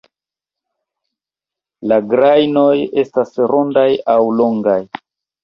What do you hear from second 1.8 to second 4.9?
La grajnoj estas rondaj aŭ longaj.